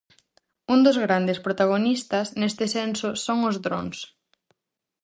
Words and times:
Un 0.75 0.79
dos 0.87 0.97
grandes 1.05 1.39
protagonistas, 1.47 2.27
neste 2.41 2.65
senso, 2.75 3.09
son 3.25 3.39
os 3.49 3.55
drons. 3.65 3.97